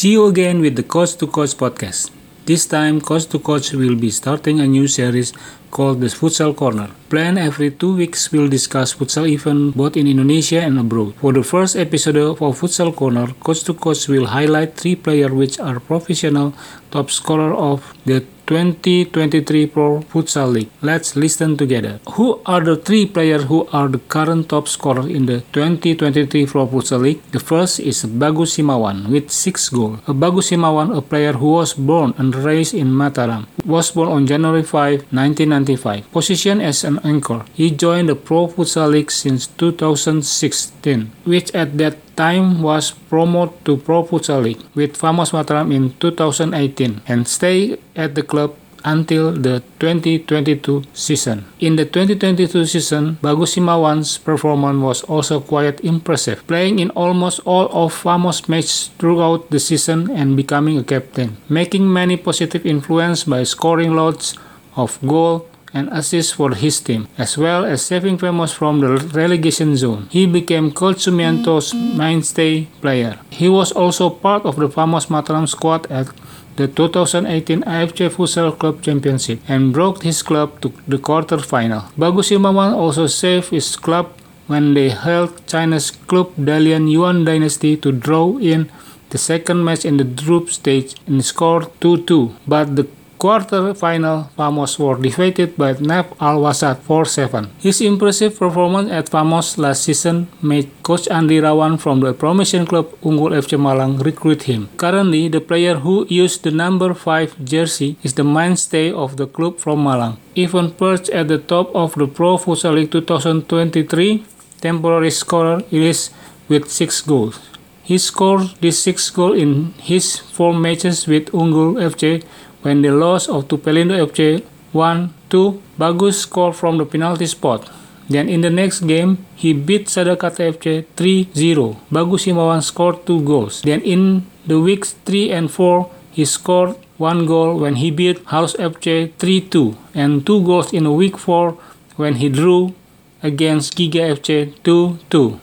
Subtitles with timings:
[0.00, 2.08] See you again with the Coach to Coach podcast.
[2.46, 5.34] This time, Coach to Coach will be starting a new series
[5.70, 6.88] called the Futsal Corner.
[7.10, 11.12] Plan every two weeks we'll discuss futsal event both in Indonesia and abroad.
[11.20, 15.60] For the first episode of Futsal Corner, Coach to Coach will highlight three players which
[15.60, 16.54] are professional
[16.90, 20.70] top scorer of the 2023 Pro Futsal League.
[20.82, 22.00] Let's listen together.
[22.18, 26.66] Who are the three players who are the current top scorers in the 2023 Pro
[26.66, 27.22] Futsal League?
[27.30, 30.00] The first is Bagus Simawan with 6 goals.
[30.08, 34.64] Bagus Simawan, a player who was born and raised in Mataram, was born on January
[34.64, 36.10] 5, 1995.
[36.10, 37.44] Position as an anchor.
[37.54, 43.80] He joined the Pro Futsal League since 2016, which at that time was promoted to
[43.80, 48.52] Pro Futsal League with Vamos Mataram in 2018 and stayed at the club
[48.84, 51.44] until the 2022 season.
[51.60, 57.68] In the 2022 season, Bagus Himawan's performance was also quite impressive, playing in almost all
[57.72, 63.44] of Vamos matches throughout the season and becoming a captain, making many positive influence by
[63.44, 64.36] scoring lots
[64.76, 69.76] of goals and assists for his team, as well as saving Vamos from the relegation
[69.76, 70.08] zone.
[70.10, 73.18] He became Coach mainstay player.
[73.30, 76.08] He was also part of the Vamos Mataram squad at
[76.56, 81.84] the 2018 AFC Futsal Club Championship and brought his club to the quarter final.
[81.96, 84.12] Bagus Himawan also saved his club
[84.46, 88.70] when they held China's Club Dalian Yuan Dynasty to draw in
[89.10, 92.86] the second match in the group stage and scored 2-2, but the
[93.20, 97.50] quarter final, Famos were defeated by Naf Al Wasat 4-7.
[97.60, 102.86] His impressive performance at Famos last season made coach Andi Rawan from the promotion club
[103.02, 104.70] Unggul FC Malang recruit him.
[104.78, 109.58] Currently, the player who used the number 5 jersey is the mainstay of the club
[109.58, 110.16] from Malang.
[110.34, 114.24] Even perched at the top of the Pro Futsal League 2023,
[114.62, 116.10] temporary scorer is
[116.48, 117.38] with 6 goals.
[117.82, 122.24] He scored these 6 goals in his 4 matches with Unggul FC
[122.62, 124.44] when they lost to Pelindo FC
[124.74, 127.68] 1-2, Bagus scored from the penalty spot.
[128.08, 131.76] Then in the next game, he beat Sadakata FC 3-0.
[131.90, 133.62] Bagus Simawan scored two goals.
[133.62, 138.54] Then in the weeks 3 and 4, he scored one goal when he beat House
[138.56, 141.56] FC 3-2 and two goals in week 4
[141.96, 142.74] when he drew
[143.22, 145.38] against Giga FC 2-2.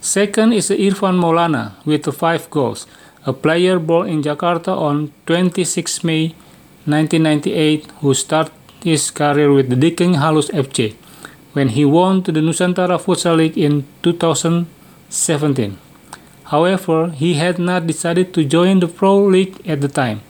[0.00, 2.86] Second is Irfan Maulana with 5 goals
[3.24, 6.34] a player born in Jakarta on 26 May
[6.84, 8.52] 1998 who started
[8.82, 10.94] his career with the Diking Halus FC
[11.52, 15.78] when he won to the Nusantara Futsal League in 2017.
[16.44, 20.20] However, he had not decided to join the Pro League at the time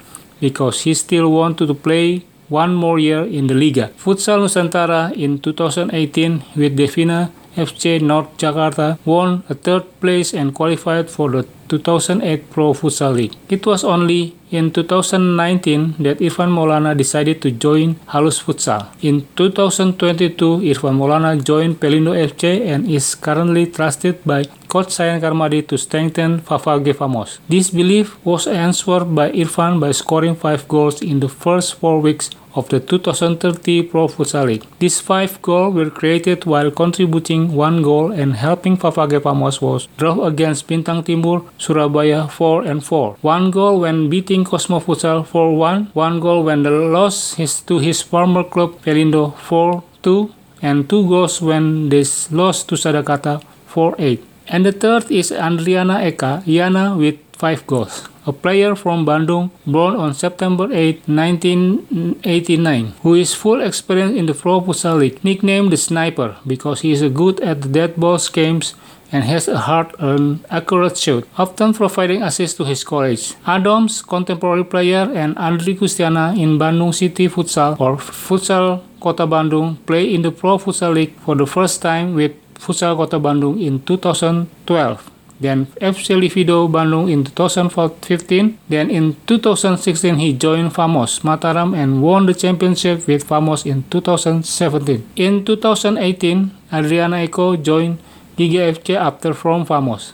[0.40, 3.90] because he still wanted to play one more year in the Liga.
[3.96, 11.08] Futsal Nusantara in 2018 with Devina FC North Jakarta won a third place and qualified
[11.10, 13.36] for the 2008 Pro Futsal League.
[13.48, 18.82] It was only in 2019 that Irfan Maulana decided to join Halus Futsal.
[19.00, 25.60] In 2022, Irfan Maulana joined Pelindo FC and is currently trusted by Coach Sayan Karmadi
[25.68, 27.40] to strengthen Vamos.
[27.46, 32.30] This belief was answered by Irfan by scoring 5 goals in the first 4 weeks
[32.54, 34.64] of the 2030 Pro Futsal League.
[34.78, 40.66] These 5 goals were created while contributing 1 goal and helping Vamos was draw against
[40.68, 43.16] Bintang Timur Surabaya 4 and 4.
[43.20, 48.00] 1 goal when beating Cosmo Futsal 4-1, 1 goal when the loss his, to his
[48.00, 50.32] former club Pelindo 4-2,
[50.62, 54.31] and 2 goals when they lost to Sadakata 4-8.
[54.52, 58.06] And the third is Andriyana Ekayana with 5 goals.
[58.26, 64.34] A player from Bandung, born on September 8, 1989, who is full experience in the
[64.34, 68.74] Pro Futsal League, nicknamed the Sniper because he is good at the dead balls games
[69.10, 73.34] and has a hard and accurate shot, often providing assists to his colleagues.
[73.46, 80.14] Adams, contemporary player, and Andri Kustiana in Bandung City Futsal or Futsal Kota Bandung play
[80.14, 85.10] in the Pro Futsal League for the first time with Futsal Kota Bandung in 2012.
[85.40, 88.58] Then FC Livido Bandung in 2015.
[88.68, 95.02] Then in 2016 he joined Famos Mataram and won the championship with Famos in 2017.
[95.16, 97.98] In 2018, Adriana Eko joined
[98.36, 100.12] Giga FC after from Famos.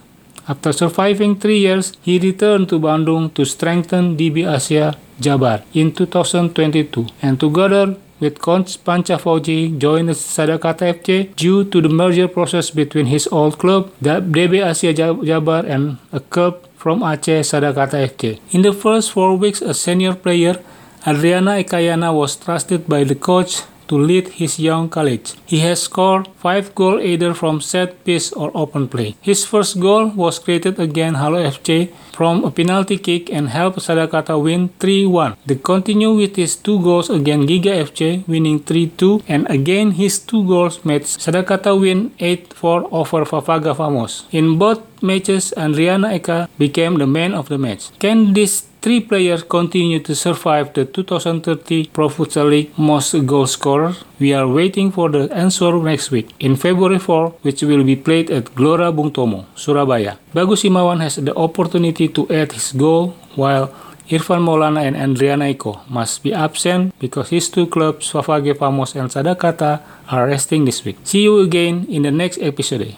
[0.48, 7.06] After surviving three years, he returned to Bandung to strengthen DB Asia Jabar in 2022
[7.20, 13.06] and together with Coach Panca Fauji joined Sadakata FC due to the merger process between
[13.06, 18.40] his old club, DB Asia Jabar and a club from Aceh Sadakata FC.
[18.50, 20.62] In the first four weeks as senior player,
[21.06, 25.34] Adriana Ekayana was trusted by the coach to lead his young college.
[25.46, 29.16] He has scored 5 goals either from set piece or open play.
[29.20, 34.40] His first goal was created against Halo FC from a penalty kick and helped Sadakata
[34.42, 35.36] win 3-1.
[35.46, 40.46] They continue with his two goals against Giga FC winning 3-2 and again his two
[40.46, 44.26] goals made Sadakata win 8-4 over Fafage Vamos.
[44.32, 47.90] In both matches Andriyana Eka became the man of the match.
[47.98, 53.92] Can these three players continue to survive the 2030 Pro Futsal League most goal scorer?
[54.18, 58.30] We are waiting for the answer next week in February 4 which will be played
[58.30, 60.16] at Glora Bung Tomo, Surabaya.
[60.32, 63.68] Bagus Imawan has the opportunity to add his goal while
[64.08, 69.10] Irfan Maulana and Andriana Eko must be absent because his two clubs, Favage Famos and
[69.12, 70.96] Sadakata, are resting this week.
[71.04, 72.96] See you again in the next episode.